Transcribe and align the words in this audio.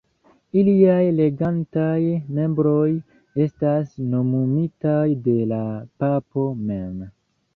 Iliaj 0.59 1.01
regantaj 1.17 1.97
membroj 2.37 2.87
estas 3.45 3.93
nomumitaj 4.15 5.05
de 5.27 5.35
la 5.53 5.63
papo 6.05 6.47
mem. 6.71 6.97